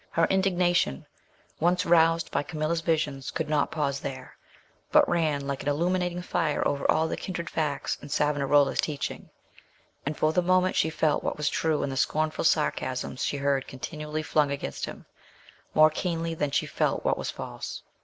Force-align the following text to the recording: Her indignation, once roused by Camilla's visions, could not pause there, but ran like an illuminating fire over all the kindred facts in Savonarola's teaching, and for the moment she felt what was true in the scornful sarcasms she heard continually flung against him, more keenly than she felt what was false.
Her 0.09 0.25
indignation, 0.31 1.05
once 1.59 1.85
roused 1.85 2.31
by 2.31 2.41
Camilla's 2.41 2.81
visions, 2.81 3.29
could 3.29 3.47
not 3.47 3.69
pause 3.69 3.99
there, 3.99 4.35
but 4.91 5.07
ran 5.07 5.45
like 5.45 5.61
an 5.61 5.69
illuminating 5.69 6.23
fire 6.23 6.67
over 6.67 6.89
all 6.89 7.07
the 7.07 7.15
kindred 7.15 7.51
facts 7.51 7.99
in 8.01 8.09
Savonarola's 8.09 8.81
teaching, 8.81 9.29
and 10.03 10.17
for 10.17 10.33
the 10.33 10.41
moment 10.41 10.75
she 10.75 10.89
felt 10.89 11.23
what 11.23 11.37
was 11.37 11.49
true 11.49 11.83
in 11.83 11.91
the 11.91 11.97
scornful 11.97 12.43
sarcasms 12.43 13.23
she 13.23 13.37
heard 13.37 13.67
continually 13.67 14.23
flung 14.23 14.49
against 14.49 14.85
him, 14.85 15.05
more 15.75 15.91
keenly 15.91 16.33
than 16.33 16.49
she 16.49 16.65
felt 16.65 17.05
what 17.05 17.15
was 17.19 17.29
false. 17.29 17.83